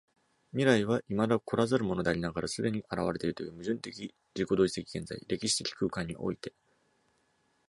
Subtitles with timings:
[0.53, 6.53] 未来は未だ来らざるものでありながら既に現れているという矛盾的自己同一的現在（歴史的空間）において、